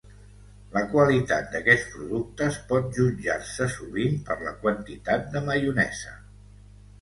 [0.75, 6.17] La qualitat d'aquests productes pot jutjar-se sovint per la quantitat de maionesa.